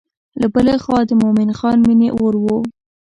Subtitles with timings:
[0.39, 2.45] له بلې خوا د مومن خان مینې اور و.